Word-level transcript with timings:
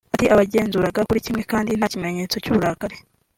Ati 0.15 0.25
“Abagenzuraga 0.33 0.99
buri 1.07 1.25
kimwe 1.25 1.43
kandi 1.51 1.71
nta 1.77 1.87
kimenyetso 1.93 2.35
cy’uburakari 2.43 2.95